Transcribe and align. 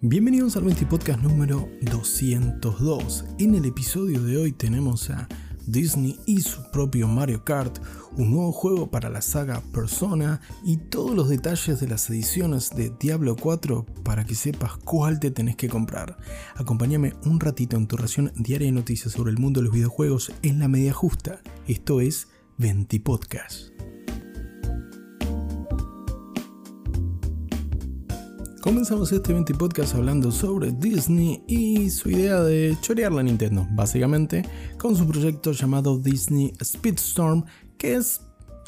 Bienvenidos 0.00 0.56
al 0.56 0.64
20 0.64 0.86
Podcast 0.86 1.20
número 1.20 1.68
202. 1.82 3.26
En 3.38 3.54
el 3.54 3.66
episodio 3.66 4.22
de 4.22 4.38
hoy 4.38 4.52
tenemos 4.52 5.10
a 5.10 5.28
Disney 5.66 6.18
y 6.24 6.40
su 6.40 6.70
propio 6.70 7.06
Mario 7.06 7.44
Kart, 7.44 7.78
un 8.16 8.30
nuevo 8.30 8.52
juego 8.52 8.90
para 8.90 9.10
la 9.10 9.20
saga 9.20 9.60
Persona 9.72 10.40
y 10.64 10.78
todos 10.78 11.14
los 11.14 11.28
detalles 11.28 11.80
de 11.80 11.88
las 11.88 12.08
ediciones 12.08 12.70
de 12.70 12.90
Diablo 12.98 13.36
4 13.36 13.84
para 14.02 14.24
que 14.24 14.34
sepas 14.34 14.78
cuál 14.78 15.20
te 15.20 15.30
tenés 15.30 15.56
que 15.56 15.68
comprar. 15.68 16.16
Acompáñame 16.56 17.12
un 17.26 17.40
ratito 17.40 17.76
en 17.76 17.86
tu 17.86 17.98
ración 17.98 18.32
diaria 18.36 18.68
de 18.68 18.72
noticias 18.72 19.12
sobre 19.12 19.32
el 19.32 19.38
mundo 19.38 19.60
de 19.60 19.64
los 19.66 19.74
videojuegos 19.74 20.32
en 20.40 20.60
la 20.60 20.68
media 20.68 20.94
justa. 20.94 21.42
Esto 21.66 22.00
es 22.00 22.28
20 22.56 23.00
Podcast. 23.00 23.72
Comenzamos 28.68 29.10
este 29.12 29.32
20 29.32 29.54
podcast 29.54 29.94
hablando 29.94 30.30
sobre 30.30 30.72
Disney 30.72 31.42
y 31.46 31.88
su 31.88 32.10
idea 32.10 32.42
de 32.42 32.76
chorear 32.82 33.10
la 33.12 33.22
Nintendo, 33.22 33.66
básicamente, 33.70 34.44
con 34.76 34.94
su 34.94 35.08
proyecto 35.08 35.52
llamado 35.52 35.98
Disney 35.98 36.52
Speedstorm, 36.62 37.46
que 37.78 37.94
es 37.94 38.20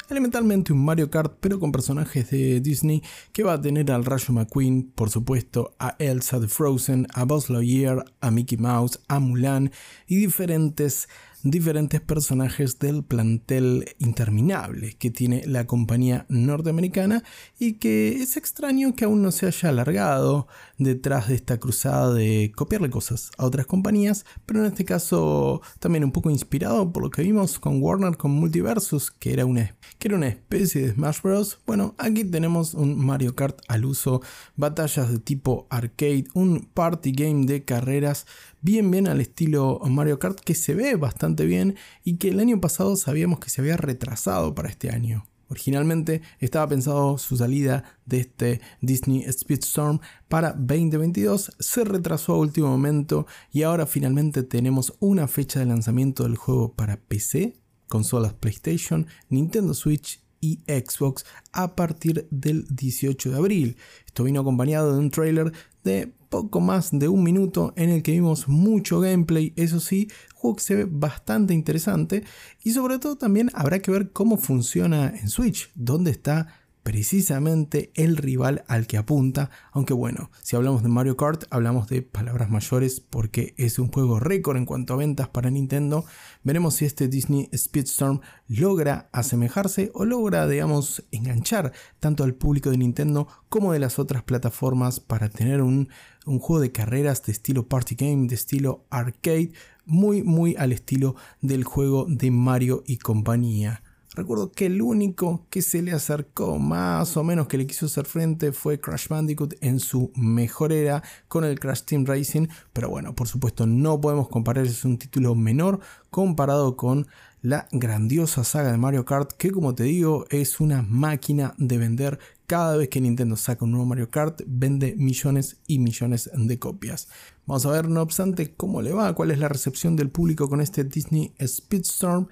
elementalmente 0.09 0.73
un 0.73 0.83
Mario 0.83 1.11
Kart, 1.11 1.37
pero 1.39 1.59
con 1.59 1.71
personajes 1.71 2.31
de 2.31 2.61
Disney 2.61 3.03
que 3.31 3.43
va 3.43 3.53
a 3.53 3.61
tener 3.61 3.91
al 3.91 4.03
Rayo 4.03 4.33
McQueen, 4.33 4.91
por 4.91 5.11
supuesto, 5.11 5.75
a 5.77 5.95
Elsa 5.99 6.39
de 6.39 6.47
Frozen, 6.47 7.05
a 7.13 7.23
Buzz 7.23 7.51
Lightyear, 7.51 8.03
a 8.21 8.31
Mickey 8.31 8.57
Mouse, 8.57 8.99
a 9.07 9.19
Mulan 9.19 9.71
y 10.07 10.15
diferentes 10.15 11.09
diferentes 11.43 12.01
personajes 12.01 12.79
del 12.79 13.03
plantel 13.03 13.95
interminable 13.99 14.93
que 14.93 15.09
tiene 15.09 15.43
la 15.45 15.65
compañía 15.65 16.25
norteamericana 16.29 17.23
y 17.57 17.73
que 17.73 18.21
es 18.21 18.37
extraño 18.37 18.95
que 18.95 19.05
aún 19.05 19.21
no 19.21 19.31
se 19.31 19.47
haya 19.47 19.69
alargado 19.69 20.47
detrás 20.77 21.27
de 21.27 21.35
esta 21.35 21.59
cruzada 21.59 22.13
de 22.13 22.51
copiarle 22.55 22.89
cosas 22.89 23.31
a 23.37 23.45
otras 23.45 23.65
compañías, 23.65 24.25
pero 24.45 24.61
en 24.61 24.67
este 24.67 24.85
caso 24.85 25.61
también 25.79 26.03
un 26.03 26.11
poco 26.11 26.29
inspirado 26.29 26.91
por 26.91 27.03
lo 27.03 27.09
que 27.09 27.23
vimos 27.23 27.59
con 27.59 27.81
Warner 27.81 28.17
con 28.17 28.31
Multiversus, 28.31 29.11
que 29.11 29.33
era 29.33 29.45
una, 29.45 29.75
que 29.99 30.07
era 30.07 30.17
una 30.17 30.27
especie 30.27 30.81
de 30.81 30.93
Smash 30.93 31.21
Bros. 31.21 31.59
Bueno, 31.65 31.95
aquí 31.97 32.23
tenemos 32.23 32.73
un 32.73 33.03
Mario 33.03 33.35
Kart 33.35 33.59
al 33.67 33.85
uso, 33.85 34.21
batallas 34.55 35.11
de 35.11 35.19
tipo 35.19 35.67
arcade, 35.69 36.25
un 36.33 36.69
party 36.73 37.11
game 37.11 37.45
de 37.45 37.63
carreras 37.63 38.25
bien 38.61 38.91
bien 38.91 39.07
al 39.07 39.21
estilo 39.21 39.79
Mario 39.89 40.19
Kart 40.19 40.39
que 40.39 40.55
se 40.55 40.73
ve 40.73 40.95
bastante 40.95 41.45
bien 41.45 41.75
y 42.03 42.17
que 42.17 42.29
el 42.29 42.39
año 42.39 42.61
pasado 42.61 42.95
sabíamos 42.95 43.39
que 43.39 43.49
se 43.49 43.61
había 43.61 43.77
retrasado 43.77 44.55
para 44.55 44.69
este 44.69 44.89
año. 44.89 45.25
Originalmente 45.49 46.21
estaba 46.39 46.69
pensado 46.69 47.17
su 47.17 47.35
salida 47.35 47.83
de 48.05 48.21
este 48.21 48.61
Disney 48.79 49.25
Speedstorm 49.29 49.99
para 50.29 50.53
2022, 50.53 51.57
se 51.59 51.83
retrasó 51.83 52.35
a 52.35 52.37
último 52.37 52.69
momento 52.69 53.27
y 53.51 53.63
ahora 53.63 53.85
finalmente 53.85 54.43
tenemos 54.43 54.93
una 54.99 55.27
fecha 55.27 55.59
de 55.59 55.65
lanzamiento 55.65 56.23
del 56.23 56.37
juego 56.37 56.71
para 56.73 56.95
PC, 56.95 57.57
consolas 57.89 58.33
PlayStation, 58.33 59.07
Nintendo 59.27 59.73
Switch 59.73 60.21
y 60.41 60.59
Xbox 60.67 61.25
a 61.53 61.75
partir 61.75 62.27
del 62.31 62.65
18 62.69 63.31
de 63.31 63.37
abril. 63.37 63.77
Esto 64.05 64.25
vino 64.25 64.41
acompañado 64.41 64.93
de 64.93 64.99
un 64.99 65.11
trailer 65.11 65.53
de 65.83 66.11
poco 66.29 66.61
más 66.61 66.89
de 66.91 67.07
un 67.07 67.23
minuto 67.23 67.73
en 67.75 67.89
el 67.89 68.03
que 68.03 68.13
vimos 68.13 68.47
mucho 68.47 68.99
gameplay, 69.01 69.53
eso 69.57 69.79
sí, 69.79 70.09
juego 70.33 70.55
que 70.55 70.63
se 70.63 70.75
ve 70.75 70.87
bastante 70.89 71.53
interesante 71.53 72.23
y 72.63 72.71
sobre 72.71 72.99
todo 72.99 73.17
también 73.17 73.51
habrá 73.53 73.79
que 73.79 73.91
ver 73.91 74.11
cómo 74.11 74.37
funciona 74.37 75.09
en 75.09 75.29
Switch, 75.29 75.69
dónde 75.75 76.11
está 76.11 76.60
precisamente 76.83 77.91
el 77.95 78.17
rival 78.17 78.63
al 78.67 78.87
que 78.87 78.97
apunta, 78.97 79.49
aunque 79.71 79.93
bueno, 79.93 80.31
si 80.41 80.55
hablamos 80.55 80.83
de 80.83 80.89
Mario 80.89 81.15
Kart 81.15 81.43
hablamos 81.49 81.87
de 81.87 82.01
palabras 82.01 82.49
mayores 82.49 82.99
porque 82.99 83.53
es 83.57 83.79
un 83.79 83.91
juego 83.91 84.19
récord 84.19 84.57
en 84.57 84.65
cuanto 84.65 84.93
a 84.93 84.97
ventas 84.97 85.29
para 85.29 85.51
Nintendo, 85.51 86.05
veremos 86.43 86.75
si 86.75 86.85
este 86.85 87.07
Disney 87.07 87.49
Speedstorm 87.55 88.21
logra 88.47 89.09
asemejarse 89.11 89.91
o 89.93 90.05
logra, 90.05 90.47
digamos, 90.47 91.03
enganchar 91.11 91.71
tanto 91.99 92.23
al 92.23 92.33
público 92.33 92.71
de 92.71 92.77
Nintendo 92.77 93.27
como 93.49 93.73
de 93.73 93.79
las 93.79 93.99
otras 93.99 94.23
plataformas 94.23 94.99
para 94.99 95.29
tener 95.29 95.61
un, 95.61 95.89
un 96.25 96.39
juego 96.39 96.61
de 96.61 96.71
carreras 96.71 97.23
de 97.23 97.31
estilo 97.31 97.67
party 97.67 97.95
game, 97.95 98.27
de 98.27 98.35
estilo 98.35 98.85
arcade, 98.89 99.51
muy 99.85 100.23
muy 100.23 100.55
al 100.57 100.71
estilo 100.71 101.15
del 101.41 101.63
juego 101.63 102.05
de 102.07 102.31
Mario 102.31 102.83
y 102.87 102.97
compañía. 102.97 103.83
Recuerdo 104.13 104.51
que 104.51 104.65
el 104.65 104.81
único 104.81 105.47
que 105.49 105.61
se 105.61 105.81
le 105.81 105.93
acercó 105.93 106.59
más 106.59 107.15
o 107.15 107.23
menos 107.23 107.47
que 107.47 107.57
le 107.57 107.65
quiso 107.65 107.85
hacer 107.85 108.05
frente 108.05 108.51
fue 108.51 108.77
Crash 108.77 109.07
Bandicoot 109.07 109.53
en 109.61 109.79
su 109.79 110.11
mejor 110.15 110.73
era 110.73 111.01
con 111.29 111.45
el 111.45 111.57
Crash 111.57 111.83
Team 111.83 112.05
Racing, 112.05 112.47
pero 112.73 112.89
bueno, 112.89 113.15
por 113.15 113.29
supuesto 113.29 113.65
no 113.65 114.01
podemos 114.01 114.27
comparar, 114.27 114.65
es 114.65 114.83
un 114.83 114.97
título 114.97 115.33
menor 115.33 115.79
comparado 116.09 116.75
con 116.75 117.07
la 117.41 117.69
grandiosa 117.71 118.43
saga 118.43 118.71
de 118.71 118.77
Mario 118.77 119.05
Kart 119.05 119.31
que 119.31 119.49
como 119.49 119.73
te 119.73 119.83
digo 119.83 120.25
es 120.29 120.59
una 120.59 120.81
máquina 120.83 121.55
de 121.57 121.77
vender 121.77 122.19
cada 122.45 122.75
vez 122.75 122.89
que 122.89 123.01
Nintendo 123.01 123.37
saca 123.37 123.63
un 123.63 123.71
nuevo 123.71 123.85
Mario 123.85 124.11
Kart 124.11 124.41
vende 124.45 124.93
millones 124.97 125.61
y 125.67 125.79
millones 125.79 126.29
de 126.33 126.59
copias. 126.59 127.07
Vamos 127.45 127.65
a 127.65 127.71
ver 127.71 127.87
no 127.87 128.01
obstante 128.01 128.53
cómo 128.55 128.81
le 128.81 128.91
va, 128.91 129.15
cuál 129.15 129.31
es 129.31 129.39
la 129.39 129.47
recepción 129.47 129.95
del 129.95 130.09
público 130.09 130.49
con 130.49 130.59
este 130.59 130.83
Disney 130.83 131.33
Speedstorm 131.41 132.27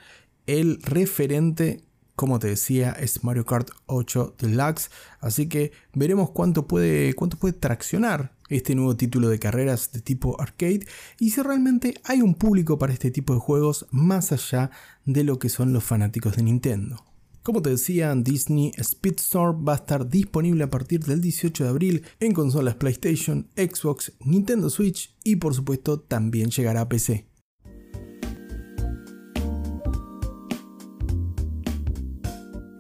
el 0.50 0.82
referente, 0.82 1.84
como 2.16 2.40
te 2.40 2.48
decía, 2.48 2.92
es 2.92 3.24
Mario 3.24 3.46
Kart 3.46 3.70
8 3.86 4.36
Deluxe. 4.40 4.90
Así 5.20 5.48
que 5.48 5.72
veremos 5.94 6.32
cuánto 6.32 6.68
puede, 6.68 7.14
cuánto 7.14 7.38
puede 7.38 7.54
traccionar 7.54 8.36
este 8.50 8.74
nuevo 8.74 8.96
título 8.96 9.30
de 9.30 9.38
carreras 9.38 9.92
de 9.92 10.02
tipo 10.02 10.42
arcade 10.42 10.88
y 11.20 11.30
si 11.30 11.42
realmente 11.44 11.94
hay 12.04 12.24
un 12.24 12.34
público 12.34 12.80
para 12.80 12.94
este 12.94 13.12
tipo 13.12 13.36
de 13.36 13.40
juegos 13.40 13.86
más 13.92 14.32
allá 14.32 14.72
de 15.06 15.24
lo 15.24 15.38
que 15.38 15.50
son 15.50 15.72
los 15.72 15.84
fanáticos 15.84 16.36
de 16.36 16.42
Nintendo. 16.42 17.06
Como 17.44 17.62
te 17.62 17.70
decía, 17.70 18.14
Disney 18.16 18.72
Speedstorm 18.82 19.66
va 19.68 19.74
a 19.74 19.78
estar 19.78 20.10
disponible 20.10 20.64
a 20.64 20.70
partir 20.70 21.06
del 21.06 21.22
18 21.22 21.64
de 21.64 21.70
abril 21.70 22.04
en 22.20 22.34
consolas 22.34 22.76
PlayStation, 22.76 23.48
Xbox, 23.56 24.14
Nintendo 24.26 24.70
Switch 24.72 25.16
y 25.24 25.36
por 25.36 25.54
supuesto 25.54 26.00
también 26.00 26.50
llegará 26.50 26.82
a 26.82 26.90
PC. 26.90 27.29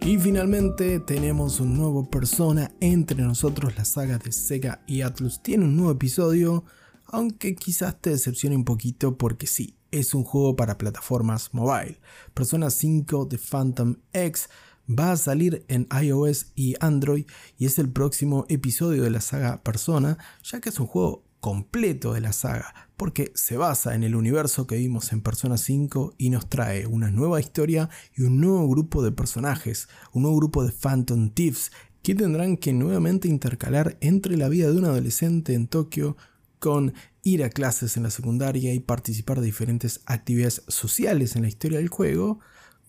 Y 0.10 0.18
finalmente 0.18 1.00
tenemos 1.00 1.60
un 1.60 1.78
nuevo 1.78 2.10
persona 2.10 2.72
entre 2.80 3.22
nosotros, 3.22 3.78
la 3.78 3.86
saga 3.86 4.18
de 4.18 4.32
Sega 4.32 4.82
y 4.88 5.02
Atlus 5.02 5.44
tiene 5.44 5.66
un 5.66 5.76
nuevo 5.76 5.92
episodio, 5.92 6.64
aunque 7.06 7.54
quizás 7.54 8.02
te 8.02 8.10
decepcione 8.10 8.56
un 8.56 8.66
poquito 8.66 9.20
porque 9.20 9.46
sí, 9.46 9.76
es 9.92 10.16
un 10.16 10.24
juego 10.24 10.56
para 10.56 10.80
plataformas 10.80 11.54
mobile. 11.54 12.00
Persona 12.34 12.72
5 12.72 13.26
de 13.26 13.38
Phantom 13.38 13.98
X 14.12 14.50
va 14.90 15.12
a 15.12 15.16
salir 15.16 15.64
en 15.68 15.88
iOS 16.02 16.54
y 16.56 16.74
Android 16.80 17.28
y 17.60 17.68
es 17.68 17.78
el 17.78 17.92
próximo 17.92 18.48
episodio 18.50 19.04
de 19.04 19.12
la 19.12 19.22
saga 19.22 19.62
Persona, 19.62 20.18
ya 20.42 20.60
que 20.60 20.70
es 20.70 20.80
un 20.80 20.88
juego 20.88 21.24
completo 21.40 22.14
de 22.14 22.22
la 22.22 22.34
saga, 22.34 22.74
porque 22.98 23.32
se 23.36 23.58
basa 23.58 23.96
en 23.96 24.04
el 24.04 24.16
universo 24.16 24.68
que 24.68 24.76
vimos 24.76 25.12
en 25.14 25.22
Persona 25.22 25.58
5 25.58 26.16
y 26.18 26.30
nos 26.30 26.50
trae 26.50 26.86
una 26.86 27.12
nueva 27.12 27.40
historia 27.40 27.90
y 28.16 28.24
un 28.24 28.42
nuevo 28.42 28.68
grupo 28.68 29.02
de 29.02 29.12
personajes, 29.12 29.88
un 30.14 30.24
nuevo 30.24 30.38
grupo 30.38 30.66
de 30.66 30.72
Phantom 30.72 31.30
Thieves 31.30 31.72
que 32.02 32.16
tendrán 32.16 32.58
que 32.58 32.74
nuevamente 32.74 33.28
intercalar 33.28 33.98
entre 34.02 34.38
la 34.38 34.50
vida 34.50 34.70
de 34.70 34.78
un 34.78 34.86
adolescente 34.86 35.54
en 35.54 35.68
Tokio 35.68 36.18
con 36.60 36.94
ir 37.24 37.44
a 37.44 37.50
clases 37.50 37.98
en 37.98 38.04
la 38.04 38.10
secundaria 38.10 38.74
y 38.74 38.80
participar 38.80 39.40
de 39.40 39.46
diferentes 39.46 40.02
actividades 40.06 40.64
sociales 40.68 41.36
en 41.36 41.44
la 41.44 41.48
historia 41.48 41.80
del 41.80 41.90
juego, 41.90 42.40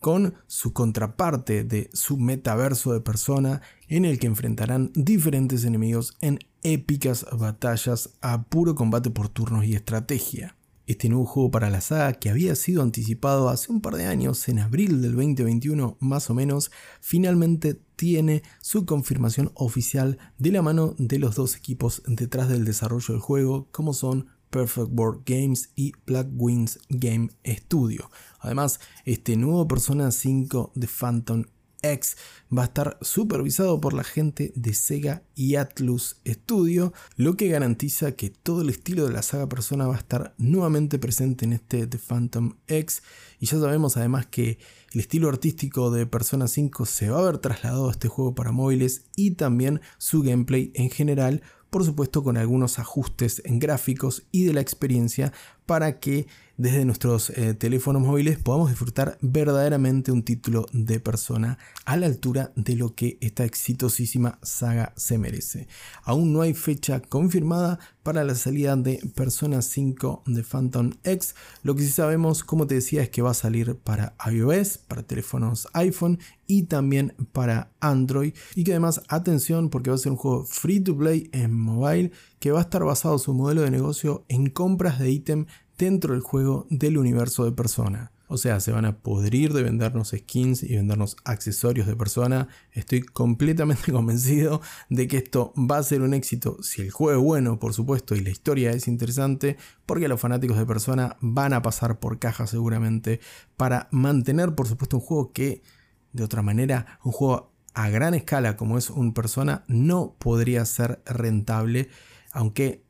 con 0.00 0.34
su 0.47 0.72
contraparte 0.72 1.62
de 1.62 1.91
su 1.93 2.16
metaverso 2.16 2.93
de 2.93 3.00
persona 3.00 3.61
en 3.87 4.05
el 4.05 4.19
que 4.19 4.26
enfrentarán 4.26 4.91
diferentes 4.94 5.64
enemigos 5.64 6.17
en 6.20 6.41
épicas 6.62 7.26
batallas 7.31 8.11
a 8.20 8.44
puro 8.44 8.75
combate 8.75 9.11
por 9.11 9.29
turnos 9.29 9.64
y 9.64 9.75
estrategia. 9.75 10.56
Este 10.87 11.08
nuevo 11.08 11.25
juego 11.25 11.52
para 11.52 11.70
la 11.70 11.81
saga, 11.81 12.14
que 12.14 12.31
había 12.31 12.56
sido 12.56 12.82
anticipado 12.82 13.49
hace 13.49 13.70
un 13.70 13.81
par 13.81 13.94
de 13.94 14.06
años, 14.06 14.49
en 14.49 14.58
abril 14.58 15.00
del 15.02 15.12
2021 15.12 15.97
más 16.00 16.31
o 16.31 16.35
menos, 16.35 16.73
finalmente 17.00 17.81
tiene 17.94 18.43
su 18.61 18.87
confirmación 18.87 19.53
oficial 19.55 20.19
de 20.38 20.50
la 20.50 20.62
mano 20.62 20.96
de 20.99 21.20
los 21.20 21.37
dos 21.37 21.55
equipos 21.55 22.03
detrás 22.06 22.49
del 22.49 22.64
desarrollo 22.64 23.14
del 23.14 23.20
juego, 23.20 23.69
como 23.70 23.94
son 23.94 24.26
Perfect 24.50 24.91
World 24.93 25.23
Games 25.25 25.70
y 25.76 25.93
Black 26.06 26.29
Wings 26.32 26.79
Game 26.88 27.31
Studio. 27.47 28.11
Además, 28.41 28.81
este 29.05 29.37
nuevo 29.37 29.67
Persona 29.67 30.11
5 30.11 30.73
de 30.75 30.87
Phantom 30.87 31.44
X 31.82 32.17
va 32.56 32.62
a 32.62 32.67
estar 32.67 32.99
supervisado 33.00 33.81
por 33.81 33.94
la 33.94 34.05
gente 34.05 34.52
de 34.55 34.75
Sega 34.75 35.23
y 35.35 35.56
Atlus 35.56 36.17
Studio, 36.26 36.93
lo 37.17 37.37
que 37.37 37.49
garantiza 37.49 38.12
que 38.12 38.31
todo 38.31 38.62
el 38.62 38.70
estilo 38.70 39.06
de 39.06 39.12
la 39.12 39.23
saga 39.23 39.49
Persona 39.49 39.87
va 39.87 39.94
a 39.94 39.99
estar 39.99 40.35
nuevamente 40.38 40.99
presente 40.99 41.44
en 41.44 41.53
este 41.55 41.87
The 41.87 41.99
Phantom 41.99 42.56
X. 42.67 43.03
Y 43.38 43.46
ya 43.46 43.58
sabemos 43.58 43.96
además 43.96 44.26
que 44.26 44.58
el 44.93 45.00
estilo 45.00 45.29
artístico 45.29 45.91
de 45.91 46.06
Persona 46.06 46.49
5 46.49 46.85
se 46.87 47.11
va 47.11 47.20
a 47.20 47.31
ver 47.31 47.38
trasladado 47.38 47.88
a 47.88 47.93
este 47.93 48.08
juego 48.08 48.35
para 48.35 48.53
móviles 48.53 49.05
y 49.17 49.32
también 49.32 49.81
su 49.99 50.23
gameplay 50.23 50.73
en 50.75 50.91
general 50.91 51.43
por 51.70 51.84
supuesto 51.84 52.22
con 52.22 52.37
algunos 52.37 52.78
ajustes 52.78 53.40
en 53.44 53.58
gráficos 53.58 54.25
y 54.32 54.44
de 54.44 54.52
la 54.52 54.61
experiencia 54.61 55.32
para 55.67 56.00
que 56.00 56.26
desde 56.56 56.84
nuestros 56.84 57.31
eh, 57.31 57.55
teléfonos 57.55 58.02
móviles 58.02 58.38
podamos 58.38 58.69
disfrutar 58.69 59.17
verdaderamente 59.22 60.12
un 60.12 60.25
título 60.25 60.67
de 60.72 61.00
persona 61.00 61.58
a 61.87 61.96
la 61.96 62.06
altura 62.06 62.52
de 62.55 62.76
lo 62.76 62.94
que 62.94 63.17
esta 63.20 63.44
exitosísima 63.44 64.38
saga 64.43 64.93
se 64.96 65.17
merece. 65.17 65.69
Aún 66.02 66.32
no 66.32 66.43
hay 66.43 66.52
fecha 66.52 67.00
confirmada 67.00 67.78
para 68.02 68.25
la 68.25 68.35
salida 68.35 68.76
de 68.76 69.00
Persona 69.14 69.62
5 69.62 70.23
de 70.26 70.43
Phantom 70.43 70.91
X. 71.05 71.35
Lo 71.62 71.75
que 71.75 71.82
sí 71.82 71.91
sabemos, 71.91 72.44
como 72.44 72.67
te 72.67 72.76
decía, 72.76 73.02
es 73.02 73.11
que 73.11 73.23
va 73.23 73.31
a 73.31 73.35
salir 73.35 73.76
para 73.76 74.14
iOS, 74.31 74.79
para 74.79 75.02
teléfonos 75.02 75.69
iPhone 75.73 76.19
y 76.47 76.64
también 76.64 77.14
para 77.32 77.70
Android. 77.81 78.35
Y 78.55 78.64
que 78.64 78.73
además, 78.73 79.02
atención, 79.08 79.70
porque 79.70 79.91
va 79.91 79.97
a 79.97 79.99
ser 79.99 80.12
un 80.12 80.19
juego 80.19 80.44
free 80.44 80.81
to 80.81 80.97
play 80.97 81.29
en 81.32 81.52
mobile 81.52 82.12
que 82.38 82.52
va 82.52 82.61
a 82.61 82.62
estar 82.62 82.85
basado 82.85 83.19
su 83.19 83.35
modelo 83.35 83.62
de 83.62 83.70
negocio 83.70 84.25
en 84.29 84.50
compras 84.50 84.99
de 84.99 85.11
ítem 85.11 85.46
dentro 85.79 86.14
del 86.14 86.23
juego 86.23 86.67
del 86.70 86.99
universo 86.99 87.44
de 87.44 87.53
persona. 87.53 88.12
O 88.32 88.37
sea, 88.37 88.61
se 88.61 88.71
van 88.71 88.85
a 88.85 88.97
podrir 88.99 89.53
de 89.53 89.65
vendernos 89.65 90.15
skins 90.17 90.62
y 90.62 90.77
vendernos 90.77 91.17
accesorios 91.25 91.88
de 91.88 91.97
persona. 91.97 92.47
Estoy 92.71 93.03
completamente 93.03 93.91
convencido 93.93 94.61
de 94.88 95.09
que 95.09 95.17
esto 95.17 95.53
va 95.56 95.79
a 95.79 95.82
ser 95.82 96.03
un 96.03 96.15
éxito 96.15 96.56
si 96.62 96.81
el 96.81 96.93
juego 96.93 97.19
es 97.19 97.25
bueno, 97.25 97.59
por 97.59 97.75
supuesto, 97.75 98.15
y 98.15 98.21
la 98.21 98.31
historia 98.31 98.71
es 98.71 98.87
interesante, 98.87 99.56
porque 99.85 100.06
los 100.06 100.21
fanáticos 100.21 100.56
de 100.56 100.65
persona 100.65 101.17
van 101.21 101.53
a 101.53 101.62
pasar 101.62 101.99
por 101.99 102.21
caja 102.21 102.47
seguramente 102.47 103.19
para 103.56 103.88
mantener, 103.91 104.55
por 104.55 104.69
supuesto, 104.69 104.99
un 104.99 105.03
juego 105.03 105.32
que, 105.32 105.65
de 106.12 106.23
otra 106.23 106.43
manera, 106.43 107.00
un 107.03 107.11
juego 107.11 107.50
a 107.75 107.91
gran 107.91 108.15
escala 108.15 108.56
como 108.56 108.79
es 108.79 108.91
un 108.91 109.12
persona, 109.12 109.65
no 109.67 110.15
podría 110.21 110.65
ser 110.67 111.03
rentable, 111.05 111.88
aunque 112.31 112.85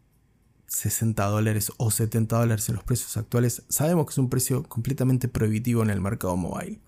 60 0.71 1.27
dólares 1.27 1.73
o 1.77 1.91
70 1.91 2.39
dólares 2.39 2.69
en 2.69 2.77
los 2.77 2.85
precios 2.85 3.17
actuales, 3.17 3.65
sabemos 3.69 4.07
que 4.07 4.13
es 4.13 4.19
un 4.19 4.31
precio 4.31 4.63
completamente 4.63 5.29
prohibitivo 5.29 5.83
en 5.83 5.91
el 5.91 6.01
mercado 6.01 6.37
mobile. 6.37 6.81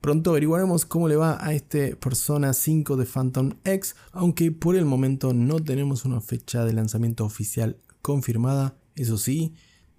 Pronto 0.00 0.30
averiguaremos 0.30 0.86
cómo 0.86 1.08
le 1.08 1.16
va 1.16 1.44
a 1.44 1.52
este 1.52 1.96
Persona 1.96 2.54
5 2.54 2.96
de 2.96 3.04
Phantom 3.04 3.52
X, 3.64 3.96
aunque 4.12 4.50
por 4.52 4.76
el 4.76 4.86
momento 4.86 5.34
no 5.34 5.62
tenemos 5.62 6.04
una 6.04 6.20
fecha 6.20 6.64
de 6.64 6.72
lanzamiento 6.72 7.24
oficial 7.24 7.76
confirmada. 8.00 8.76
Eso 8.94 9.18
sí, 9.18 9.54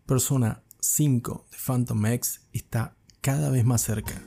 Persona 0.08 0.64
5 0.80 1.46
de 1.52 1.58
Phantom 1.58 2.06
X 2.08 2.42
está 2.54 2.96
cada 3.22 3.52
vez 3.52 3.64
más 3.66 3.82
cerca. 3.82 4.24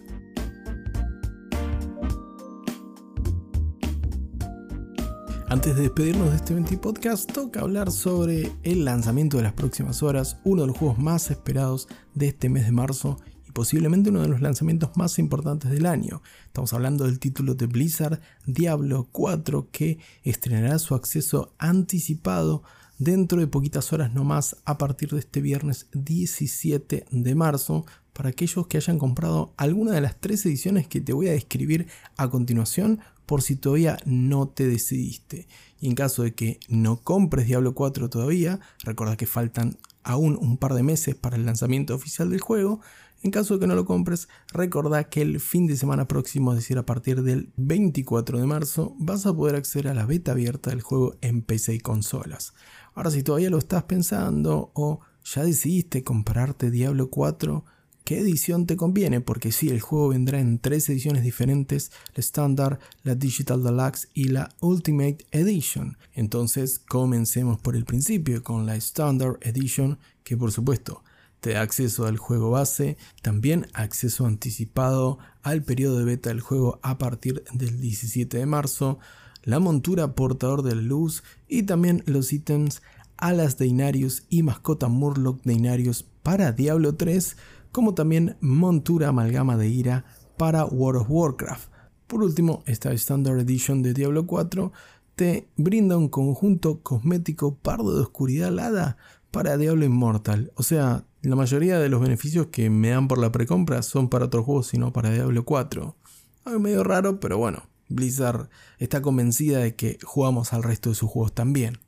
Antes 5.54 5.76
de 5.76 5.82
despedirnos 5.82 6.30
de 6.30 6.36
este 6.36 6.52
20 6.52 6.78
podcast, 6.78 7.32
toca 7.32 7.60
hablar 7.60 7.92
sobre 7.92 8.50
el 8.64 8.84
lanzamiento 8.84 9.36
de 9.36 9.44
las 9.44 9.52
próximas 9.52 10.02
horas, 10.02 10.36
uno 10.42 10.62
de 10.62 10.66
los 10.66 10.76
juegos 10.76 10.98
más 10.98 11.30
esperados 11.30 11.86
de 12.12 12.26
este 12.26 12.48
mes 12.48 12.64
de 12.64 12.72
marzo 12.72 13.20
y 13.46 13.52
posiblemente 13.52 14.10
uno 14.10 14.20
de 14.20 14.26
los 14.26 14.40
lanzamientos 14.40 14.96
más 14.96 15.16
importantes 15.20 15.70
del 15.70 15.86
año. 15.86 16.22
Estamos 16.46 16.72
hablando 16.72 17.04
del 17.04 17.20
título 17.20 17.54
de 17.54 17.66
Blizzard 17.66 18.20
Diablo 18.46 19.08
4 19.12 19.68
que 19.70 20.00
estrenará 20.24 20.80
su 20.80 20.96
acceso 20.96 21.54
anticipado 21.58 22.64
dentro 22.98 23.38
de 23.38 23.46
poquitas 23.46 23.92
horas 23.92 24.12
nomás 24.12 24.56
a 24.64 24.76
partir 24.76 25.10
de 25.10 25.20
este 25.20 25.40
viernes 25.40 25.86
17 25.92 27.06
de 27.08 27.34
marzo 27.36 27.86
para 28.12 28.30
aquellos 28.30 28.66
que 28.66 28.76
hayan 28.76 28.98
comprado 28.98 29.54
alguna 29.56 29.92
de 29.92 30.00
las 30.00 30.18
tres 30.18 30.46
ediciones 30.46 30.88
que 30.88 31.00
te 31.00 31.12
voy 31.12 31.28
a 31.28 31.32
describir 31.32 31.88
a 32.16 32.28
continuación 32.30 33.00
por 33.26 33.42
si 33.42 33.56
todavía 33.56 33.98
no 34.04 34.48
te 34.48 34.66
decidiste. 34.66 35.46
Y 35.80 35.88
en 35.88 35.94
caso 35.94 36.22
de 36.22 36.34
que 36.34 36.60
no 36.68 36.96
compres 37.02 37.46
Diablo 37.46 37.74
4 37.74 38.08
todavía, 38.10 38.60
recuerda 38.82 39.16
que 39.16 39.26
faltan 39.26 39.76
aún 40.02 40.38
un 40.40 40.58
par 40.58 40.74
de 40.74 40.82
meses 40.82 41.14
para 41.14 41.36
el 41.36 41.46
lanzamiento 41.46 41.94
oficial 41.94 42.30
del 42.30 42.40
juego. 42.40 42.80
En 43.22 43.30
caso 43.30 43.54
de 43.54 43.60
que 43.60 43.66
no 43.66 43.74
lo 43.74 43.86
compres, 43.86 44.28
recordá 44.52 45.04
que 45.04 45.22
el 45.22 45.40
fin 45.40 45.66
de 45.66 45.76
semana 45.76 46.06
próximo, 46.06 46.52
es 46.52 46.58
decir, 46.58 46.76
a 46.76 46.84
partir 46.84 47.22
del 47.22 47.50
24 47.56 48.38
de 48.38 48.46
marzo, 48.46 48.94
vas 48.98 49.24
a 49.24 49.34
poder 49.34 49.56
acceder 49.56 49.88
a 49.88 49.94
la 49.94 50.04
beta 50.04 50.32
abierta 50.32 50.70
del 50.70 50.82
juego 50.82 51.16
en 51.22 51.40
PC 51.40 51.74
y 51.74 51.80
consolas. 51.80 52.52
Ahora, 52.94 53.10
si 53.10 53.22
todavía 53.22 53.48
lo 53.48 53.58
estás 53.58 53.84
pensando 53.84 54.70
o 54.74 55.00
ya 55.24 55.42
decidiste 55.42 56.04
comprarte 56.04 56.70
Diablo 56.70 57.08
4, 57.08 57.64
qué 58.04 58.20
edición 58.20 58.66
te 58.66 58.76
conviene, 58.76 59.20
porque 59.20 59.50
sí, 59.50 59.70
el 59.70 59.80
juego 59.80 60.08
vendrá 60.08 60.38
en 60.38 60.58
tres 60.58 60.88
ediciones 60.90 61.22
diferentes, 61.22 61.90
la 62.14 62.20
Standard, 62.20 62.78
la 63.02 63.14
Digital 63.14 63.62
Deluxe 63.62 64.08
y 64.12 64.24
la 64.24 64.50
Ultimate 64.60 65.26
Edition. 65.32 65.96
Entonces, 66.12 66.78
comencemos 66.78 67.58
por 67.58 67.76
el 67.76 67.86
principio 67.86 68.42
con 68.44 68.66
la 68.66 68.76
Standard 68.76 69.38
Edition, 69.40 69.98
que 70.22 70.36
por 70.36 70.52
supuesto 70.52 71.02
te 71.40 71.52
da 71.52 71.62
acceso 71.62 72.06
al 72.06 72.18
juego 72.18 72.50
base, 72.50 72.96
también 73.22 73.66
acceso 73.72 74.26
anticipado 74.26 75.18
al 75.42 75.62
periodo 75.62 75.98
de 75.98 76.04
beta 76.04 76.28
del 76.28 76.40
juego 76.40 76.78
a 76.82 76.98
partir 76.98 77.42
del 77.52 77.80
17 77.80 78.38
de 78.38 78.46
marzo, 78.46 78.98
la 79.42 79.60
montura 79.60 80.14
portador 80.14 80.62
de 80.62 80.74
la 80.74 80.82
luz 80.82 81.22
y 81.48 81.64
también 81.64 82.02
los 82.06 82.32
ítems 82.32 82.82
alas 83.16 83.58
de 83.58 83.66
Inarius 83.66 84.24
y 84.30 84.42
mascota 84.42 84.88
Murloc 84.88 85.42
de 85.42 85.52
Inarius 85.54 86.04
para 86.22 86.52
Diablo 86.52 86.94
3 86.94 87.36
como 87.74 87.92
también 87.92 88.36
montura 88.40 89.08
amalgama 89.08 89.56
de 89.56 89.66
ira 89.66 90.04
para 90.36 90.64
World 90.64 91.00
of 91.00 91.10
Warcraft. 91.10 91.68
Por 92.06 92.22
último, 92.22 92.62
esta 92.66 92.92
Standard 92.92 93.40
Edition 93.40 93.82
de 93.82 93.92
Diablo 93.92 94.28
4 94.28 94.72
te 95.16 95.48
brinda 95.56 95.96
un 95.96 96.08
conjunto 96.08 96.84
cosmético 96.84 97.56
pardo 97.56 97.96
de 97.96 98.02
oscuridad 98.02 98.50
alada 98.50 98.96
para 99.32 99.56
Diablo 99.56 99.84
Immortal. 99.84 100.52
O 100.54 100.62
sea, 100.62 101.04
la 101.22 101.34
mayoría 101.34 101.80
de 101.80 101.88
los 101.88 102.00
beneficios 102.00 102.46
que 102.46 102.70
me 102.70 102.90
dan 102.90 103.08
por 103.08 103.18
la 103.18 103.32
precompra 103.32 103.82
son 103.82 104.08
para 104.08 104.26
otros 104.26 104.44
juegos 104.44 104.72
y 104.72 104.78
no 104.78 104.92
para 104.92 105.10
Diablo 105.10 105.44
4. 105.44 105.96
Algo 106.44 106.60
medio 106.60 106.84
raro, 106.84 107.18
pero 107.18 107.38
bueno, 107.38 107.64
Blizzard 107.88 108.50
está 108.78 109.02
convencida 109.02 109.58
de 109.58 109.74
que 109.74 109.98
jugamos 110.04 110.52
al 110.52 110.62
resto 110.62 110.90
de 110.90 110.94
sus 110.94 111.10
juegos 111.10 111.34
también. 111.34 111.78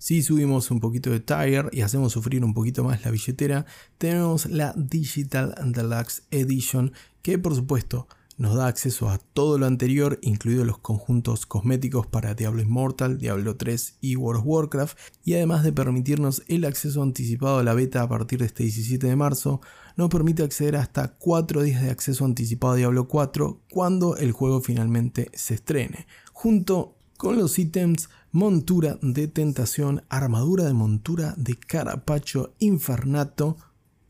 Si 0.00 0.22
subimos 0.22 0.70
un 0.70 0.80
poquito 0.80 1.10
de 1.10 1.20
tire 1.20 1.68
y 1.72 1.82
hacemos 1.82 2.14
sufrir 2.14 2.42
un 2.42 2.54
poquito 2.54 2.82
más 2.82 3.04
la 3.04 3.10
billetera, 3.10 3.66
tenemos 3.98 4.46
la 4.46 4.72
Digital 4.74 5.54
Deluxe 5.62 6.22
Edition 6.30 6.94
que 7.20 7.38
por 7.38 7.54
supuesto 7.54 8.08
nos 8.38 8.54
da 8.54 8.68
acceso 8.68 9.10
a 9.10 9.18
todo 9.18 9.58
lo 9.58 9.66
anterior, 9.66 10.18
incluidos 10.22 10.66
los 10.66 10.78
conjuntos 10.78 11.44
cosméticos 11.44 12.06
para 12.06 12.32
Diablo 12.32 12.62
Immortal, 12.62 13.18
Diablo 13.18 13.56
3 13.56 13.98
y 14.00 14.16
World 14.16 14.40
of 14.40 14.46
Warcraft, 14.46 14.98
y 15.22 15.34
además 15.34 15.64
de 15.64 15.74
permitirnos 15.74 16.44
el 16.48 16.64
acceso 16.64 17.02
anticipado 17.02 17.58
a 17.58 17.62
la 17.62 17.74
beta 17.74 18.00
a 18.00 18.08
partir 18.08 18.38
de 18.38 18.46
este 18.46 18.62
17 18.62 19.06
de 19.06 19.16
marzo, 19.16 19.60
nos 19.96 20.08
permite 20.08 20.42
acceder 20.42 20.76
hasta 20.76 21.08
4 21.08 21.60
días 21.60 21.82
de 21.82 21.90
acceso 21.90 22.24
anticipado 22.24 22.72
a 22.72 22.76
Diablo 22.76 23.06
4 23.06 23.60
cuando 23.70 24.16
el 24.16 24.32
juego 24.32 24.62
finalmente 24.62 25.30
se 25.34 25.52
estrene, 25.52 26.06
junto 26.32 26.96
con 27.20 27.36
los 27.36 27.58
ítems 27.58 28.08
montura 28.32 28.98
de 29.02 29.28
tentación, 29.28 30.04
armadura 30.08 30.64
de 30.64 30.72
montura 30.72 31.34
de 31.36 31.54
carapacho 31.54 32.54
infernato, 32.60 33.58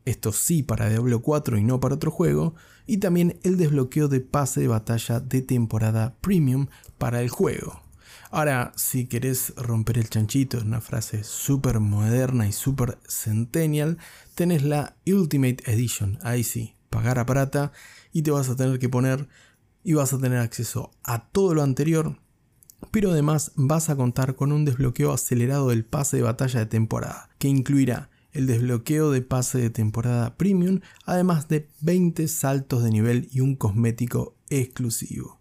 esto 0.05 0.31
sí 0.31 0.63
para 0.63 0.87
Diablo 0.87 1.21
4 1.21 1.57
y 1.57 1.63
no 1.65 1.81
para 1.81 1.95
otro 1.95 2.09
juego, 2.09 2.55
y 2.87 2.99
también 2.99 3.37
el 3.43 3.57
desbloqueo 3.57 4.07
de 4.07 4.21
pase 4.21 4.61
de 4.61 4.69
batalla 4.69 5.19
de 5.19 5.41
temporada 5.41 6.15
premium 6.21 6.67
para 6.97 7.21
el 7.21 7.27
juego. 7.27 7.81
Ahora, 8.29 8.71
si 8.77 9.07
querés 9.07 9.53
romper 9.57 9.97
el 9.97 10.09
chanchito 10.09 10.59
en 10.59 10.67
una 10.67 10.79
frase 10.79 11.25
súper 11.25 11.81
moderna 11.81 12.47
y 12.47 12.53
súper 12.53 12.97
centennial, 13.09 13.97
tenés 14.35 14.63
la 14.63 14.95
Ultimate 15.05 15.69
Edition, 15.69 16.17
ahí 16.21 16.45
sí, 16.45 16.75
pagar 16.89 17.19
a 17.19 17.25
plata 17.25 17.73
y 18.13 18.21
te 18.21 18.31
vas 18.31 18.47
a 18.47 18.55
tener 18.55 18.79
que 18.79 18.87
poner 18.87 19.27
y 19.83 19.95
vas 19.95 20.13
a 20.13 20.17
tener 20.17 20.37
acceso 20.37 20.91
a 21.03 21.27
todo 21.27 21.53
lo 21.53 21.61
anterior 21.61 22.15
pero 22.91 23.11
además 23.11 23.53
vas 23.55 23.89
a 23.89 23.95
contar 23.95 24.35
con 24.35 24.51
un 24.51 24.65
desbloqueo 24.65 25.13
acelerado 25.13 25.69
del 25.69 25.85
pase 25.85 26.17
de 26.17 26.23
batalla 26.23 26.59
de 26.59 26.65
temporada, 26.65 27.29
que 27.39 27.47
incluirá 27.47 28.09
el 28.33 28.47
desbloqueo 28.47 29.11
de 29.11 29.21
pase 29.21 29.57
de 29.57 29.69
temporada 29.69 30.35
premium, 30.35 30.79
además 31.05 31.47
de 31.47 31.67
20 31.81 32.27
saltos 32.27 32.83
de 32.83 32.91
nivel 32.91 33.29
y 33.31 33.41
un 33.41 33.55
cosmético 33.55 34.35
exclusivo. 34.49 35.39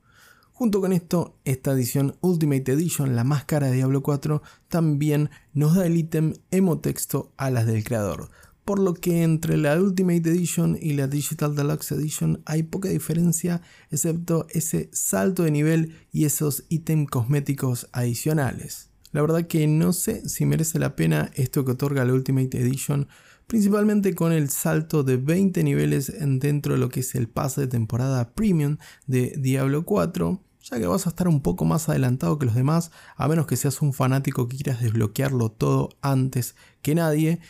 Junto 0.53 0.81
con 0.81 0.93
esto, 0.93 1.39
esta 1.45 1.73
edición 1.73 2.17
Ultimate 2.21 2.73
Edition, 2.73 3.17
la 3.17 3.25
más 3.25 3.45
cara 3.45 3.69
de 3.69 3.77
Diablo 3.77 4.03
4, 4.03 4.43
también 4.69 5.31
nos 5.55 5.75
da 5.75 5.87
el 5.87 5.97
ítem 5.97 6.35
Emotexto 6.51 7.33
Alas 7.39 7.67
del 7.67 7.83
Creador, 7.83 8.29
por 8.71 8.79
lo 8.79 8.95
que 8.95 9.25
entre 9.25 9.57
la 9.57 9.81
Ultimate 9.81 10.31
Edition 10.31 10.79
y 10.81 10.93
la 10.93 11.09
Digital 11.09 11.57
Deluxe 11.57 11.91
Edition 11.91 12.41
hay 12.47 12.63
poca 12.63 12.89
diferencia, 12.89 13.63
excepto 13.91 14.47
ese 14.49 14.89
salto 14.93 15.43
de 15.43 15.51
nivel 15.51 15.97
y 16.13 16.25
esos 16.25 16.63
ítems 16.69 17.11
cosméticos 17.11 17.89
adicionales. 17.91 18.91
La 19.11 19.23
verdad 19.23 19.49
que 19.49 19.67
no 19.67 19.93
sé 19.93 20.29
si 20.29 20.47
merece 20.47 20.79
la 20.79 20.95
pena 20.95 21.33
esto 21.35 21.65
que 21.65 21.73
otorga 21.73 22.05
la 22.05 22.13
Ultimate 22.13 22.61
Edition, 22.61 23.09
principalmente 23.49 24.15
con 24.15 24.31
el 24.31 24.51
salto 24.51 25.03
de 25.03 25.17
20 25.17 25.65
niveles 25.65 26.13
dentro 26.21 26.75
de 26.75 26.79
lo 26.79 26.91
que 26.91 27.01
es 27.01 27.17
el 27.17 27.29
pase 27.29 27.63
de 27.63 27.67
temporada 27.67 28.35
premium 28.35 28.77
de 29.09 29.35
Diablo 29.37 29.85
4 29.85 30.41
ya 30.63 30.79
que 30.79 30.87
vas 30.87 31.07
a 31.07 31.11
estar 31.11 31.27
un 31.27 31.41
poco 31.41 31.65
más 31.65 31.89
adelantado 31.89 32.39
que 32.39 32.47
los 32.47 32.55
demás, 32.55 32.91
a 33.17 33.29
menos 33.29 33.47
que 33.47 33.57
seas 33.57 33.81
un 33.83 33.93
fanático 33.93 34.47
que 34.47 34.57
quieras 34.57 34.81
desbloquearlo 34.81 35.51
todo 35.51 35.89
antes 36.03 36.55
que 36.83 36.95
nadie. 36.95 37.41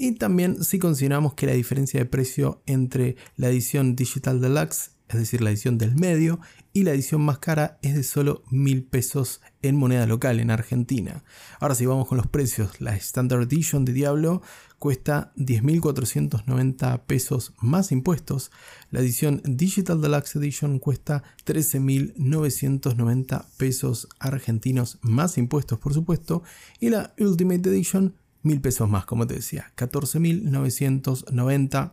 Y 0.00 0.12
también 0.12 0.62
si 0.62 0.78
consideramos 0.78 1.34
que 1.34 1.46
la 1.46 1.54
diferencia 1.54 1.98
de 1.98 2.06
precio 2.06 2.62
entre 2.66 3.16
la 3.36 3.48
edición 3.48 3.96
Digital 3.96 4.40
Deluxe, 4.40 4.92
es 5.08 5.18
decir, 5.18 5.40
la 5.40 5.50
edición 5.50 5.76
del 5.76 5.96
medio, 5.96 6.38
y 6.72 6.84
la 6.84 6.92
edición 6.92 7.22
más 7.22 7.40
cara 7.40 7.80
es 7.82 7.96
de 7.96 8.04
solo 8.04 8.44
mil 8.48 8.84
pesos 8.84 9.40
en 9.60 9.74
moneda 9.74 10.06
local 10.06 10.38
en 10.38 10.52
Argentina. 10.52 11.24
Ahora 11.58 11.74
si 11.74 11.84
vamos 11.84 12.06
con 12.06 12.16
los 12.16 12.28
precios, 12.28 12.80
la 12.80 12.94
Standard 12.94 13.42
Edition 13.42 13.84
de 13.84 13.92
Diablo 13.92 14.40
cuesta 14.78 15.32
10.490 15.36 17.00
pesos 17.06 17.54
más 17.60 17.90
impuestos. 17.90 18.52
La 18.92 19.00
edición 19.00 19.42
Digital 19.44 20.00
Deluxe 20.00 20.36
Edition 20.36 20.78
cuesta 20.78 21.24
13.990 21.44 23.46
pesos 23.56 24.08
argentinos 24.20 24.98
más 25.00 25.38
impuestos, 25.38 25.80
por 25.80 25.92
supuesto. 25.92 26.44
Y 26.78 26.90
la 26.90 27.14
Ultimate 27.18 27.68
Edition, 27.68 28.14
1.000 28.48 28.60
pesos 28.60 28.88
más, 28.88 29.04
como 29.04 29.26
te 29.26 29.34
decía, 29.34 29.72
14.990 29.76 31.92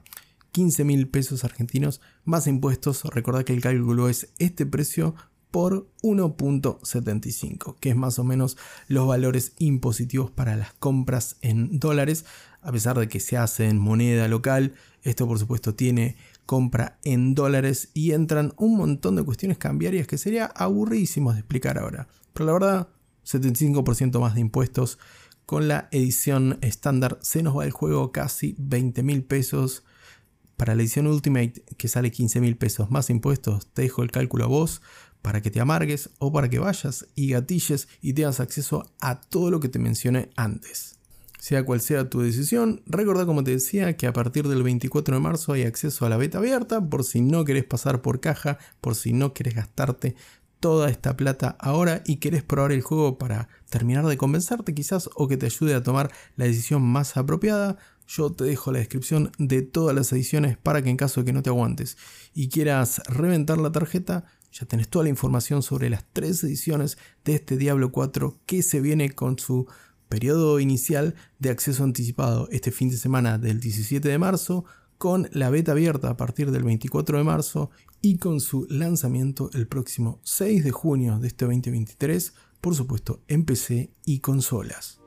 15.000 0.53 1.11
pesos 1.11 1.43
argentinos 1.43 1.99
más 2.23 2.47
impuestos. 2.47 3.03
Recordad 3.03 3.43
que 3.43 3.51
el 3.51 3.61
cálculo 3.61 4.07
es 4.07 4.29
este 4.39 4.65
precio 4.65 5.13
por 5.51 5.89
1.75, 6.01 7.75
que 7.79 7.89
es 7.89 7.97
más 7.97 8.19
o 8.19 8.23
menos 8.23 8.55
los 8.87 9.05
valores 9.05 9.51
impositivos 9.57 10.31
para 10.31 10.55
las 10.55 10.71
compras 10.73 11.35
en 11.41 11.77
dólares 11.79 12.23
a 12.65 12.71
pesar 12.71 12.97
de 12.97 13.07
que 13.07 13.19
se 13.19 13.37
hace 13.37 13.69
en 13.69 13.77
moneda 13.77 14.27
local, 14.27 14.73
esto 15.03 15.27
por 15.27 15.37
supuesto 15.37 15.75
tiene 15.75 16.17
compra 16.47 16.97
en 17.03 17.35
dólares 17.35 17.89
y 17.93 18.13
entran 18.13 18.53
un 18.57 18.75
montón 18.75 19.15
de 19.15 19.23
cuestiones 19.23 19.59
cambiarias 19.59 20.07
que 20.07 20.17
sería 20.17 20.47
aburridísimo 20.47 21.31
de 21.31 21.39
explicar 21.39 21.77
ahora. 21.77 22.07
Pero 22.33 22.47
la 22.47 22.53
verdad, 22.53 22.87
75% 23.23 24.19
más 24.19 24.33
de 24.33 24.41
impuestos. 24.41 24.97
Con 25.45 25.67
la 25.67 25.89
edición 25.91 26.57
estándar 26.61 27.19
se 27.21 27.43
nos 27.43 27.55
va 27.55 27.65
el 27.65 27.71
juego 27.71 28.11
casi 28.11 28.55
20 28.57 29.03
mil 29.03 29.23
pesos. 29.23 29.83
Para 30.57 30.73
la 30.73 30.81
edición 30.81 31.05
Ultimate, 31.05 31.63
que 31.77 31.87
sale 31.87 32.11
15 32.11 32.41
mil 32.41 32.57
pesos 32.57 32.89
más 32.89 33.11
impuestos, 33.11 33.67
te 33.73 33.83
dejo 33.83 34.01
el 34.01 34.09
cálculo 34.09 34.45
a 34.45 34.47
vos 34.47 34.81
para 35.21 35.41
que 35.41 35.51
te 35.51 35.59
amargues 35.59 36.09
o 36.17 36.31
para 36.31 36.49
que 36.49 36.57
vayas 36.57 37.05
y 37.13 37.29
gatilles 37.29 37.87
y 38.01 38.13
tengas 38.13 38.39
acceso 38.39 38.91
a 39.01 39.21
todo 39.21 39.51
lo 39.51 39.59
que 39.59 39.69
te 39.69 39.77
mencioné 39.77 40.29
antes. 40.35 40.97
Sea 41.39 41.63
cual 41.63 41.79
sea 41.79 42.09
tu 42.09 42.21
decisión, 42.21 42.81
recordá 42.87 43.27
como 43.27 43.43
te 43.43 43.51
decía 43.51 43.97
que 43.97 44.07
a 44.07 44.13
partir 44.13 44.47
del 44.47 44.63
24 44.63 45.15
de 45.15 45.21
marzo 45.21 45.53
hay 45.53 45.63
acceso 45.63 46.05
a 46.07 46.09
la 46.09 46.17
beta 46.17 46.39
abierta 46.39 46.89
por 46.89 47.03
si 47.03 47.21
no 47.21 47.45
querés 47.45 47.65
pasar 47.65 48.01
por 48.01 48.19
caja, 48.19 48.57
por 48.81 48.95
si 48.95 49.13
no 49.13 49.33
querés 49.33 49.53
gastarte 49.53 50.15
toda 50.65 50.89
esta 50.89 51.15
plata 51.15 51.55
ahora 51.59 52.01
y 52.07 52.15
querés 52.15 52.41
probar 52.41 52.71
el 52.71 52.81
juego 52.81 53.19
para 53.19 53.49
terminar 53.69 54.03
de 54.07 54.17
convencerte 54.17 54.73
quizás 54.73 55.11
o 55.13 55.27
que 55.27 55.37
te 55.37 55.45
ayude 55.45 55.75
a 55.75 55.83
tomar 55.83 56.11
la 56.37 56.45
decisión 56.45 56.81
más 56.81 57.17
apropiada, 57.17 57.77
yo 58.07 58.31
te 58.31 58.45
dejo 58.45 58.71
la 58.71 58.79
descripción 58.79 59.31
de 59.37 59.61
todas 59.61 59.95
las 59.95 60.11
ediciones 60.11 60.57
para 60.57 60.81
que 60.81 60.89
en 60.89 60.97
caso 60.97 61.21
de 61.21 61.25
que 61.25 61.33
no 61.33 61.43
te 61.43 61.51
aguantes 61.51 61.97
y 62.33 62.49
quieras 62.49 63.03
reventar 63.05 63.59
la 63.59 63.71
tarjeta, 63.71 64.25
ya 64.51 64.65
tenés 64.65 64.87
toda 64.87 65.03
la 65.03 65.09
información 65.09 65.61
sobre 65.61 65.91
las 65.91 66.03
tres 66.13 66.43
ediciones 66.43 66.97
de 67.23 67.35
este 67.35 67.57
Diablo 67.57 67.91
4 67.91 68.39
que 68.47 68.63
se 68.63 68.81
viene 68.81 69.11
con 69.11 69.37
su 69.37 69.67
periodo 70.09 70.59
inicial 70.59 71.13
de 71.37 71.51
acceso 71.51 71.83
anticipado 71.83 72.49
este 72.49 72.71
fin 72.71 72.89
de 72.89 72.97
semana 72.97 73.37
del 73.37 73.59
17 73.59 74.09
de 74.09 74.17
marzo, 74.17 74.65
con 74.97 75.29
la 75.31 75.49
beta 75.49 75.73
abierta 75.73 76.09
a 76.09 76.17
partir 76.17 76.51
del 76.51 76.63
24 76.63 77.17
de 77.17 77.23
marzo 77.23 77.69
y 78.01 78.17
con 78.17 78.39
su 78.39 78.67
lanzamiento 78.69 79.49
el 79.53 79.67
próximo 79.67 80.19
6 80.23 80.63
de 80.63 80.71
junio 80.71 81.19
de 81.19 81.27
este 81.27 81.45
2023, 81.45 82.33
por 82.61 82.75
supuesto 82.75 83.21
en 83.27 83.45
PC 83.45 83.91
y 84.05 84.19
consolas. 84.19 84.99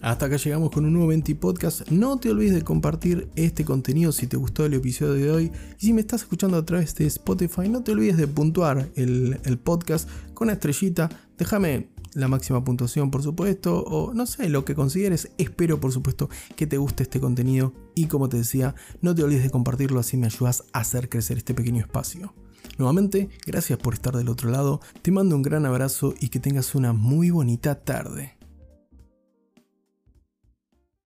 Hasta 0.00 0.26
acá 0.26 0.36
llegamos 0.36 0.70
con 0.70 0.84
un 0.84 0.92
nuevo 0.92 1.08
20 1.08 1.34
podcast. 1.34 1.90
No 1.90 2.18
te 2.18 2.30
olvides 2.30 2.54
de 2.54 2.62
compartir 2.62 3.28
este 3.34 3.64
contenido 3.64 4.12
si 4.12 4.26
te 4.26 4.36
gustó 4.36 4.64
el 4.64 4.74
episodio 4.74 5.14
de 5.14 5.30
hoy. 5.30 5.52
Y 5.80 5.86
si 5.86 5.92
me 5.92 6.00
estás 6.00 6.22
escuchando 6.22 6.56
a 6.56 6.64
través 6.64 6.94
de 6.94 7.06
Spotify, 7.06 7.68
no 7.68 7.82
te 7.82 7.92
olvides 7.92 8.16
de 8.16 8.26
puntuar 8.28 8.88
el, 8.94 9.58
podcast 9.62 10.08
con 10.34 10.46
una 10.46 10.54
estrellita. 10.54 11.10
Déjame 11.36 11.88
la 12.14 12.28
máxima 12.28 12.64
puntuación, 12.64 13.10
por 13.10 13.22
supuesto, 13.22 13.82
o 13.84 14.14
no 14.14 14.26
sé, 14.26 14.48
lo 14.48 14.64
que 14.64 14.74
consideres. 14.74 15.30
Espero, 15.38 15.80
por 15.80 15.92
supuesto, 15.92 16.28
que 16.56 16.66
te 16.66 16.78
guste 16.78 17.02
este 17.04 17.20
contenido. 17.20 17.72
Y 17.94 18.06
como 18.06 18.28
te 18.28 18.36
decía, 18.36 18.74
no 19.00 19.14
te 19.14 19.22
olvides 19.22 19.44
de 19.44 19.50
compartirlo, 19.50 20.00
así 20.00 20.16
me 20.16 20.26
ayudas 20.26 20.64
a 20.72 20.80
hacer 20.80 21.08
crecer 21.08 21.38
este 21.38 21.54
pequeño 21.54 21.80
espacio. 21.80 22.34
Nuevamente, 22.78 23.28
gracias 23.46 23.78
por 23.78 23.94
estar 23.94 24.16
del 24.16 24.28
otro 24.28 24.50
lado. 24.50 24.80
Te 25.02 25.10
mando 25.10 25.34
un 25.34 25.42
gran 25.42 25.66
abrazo 25.66 26.14
y 26.20 26.28
que 26.28 26.38
tengas 26.38 26.74
una 26.74 26.92
muy 26.92 27.30
bonita 27.30 27.74
tarde. 27.82 28.37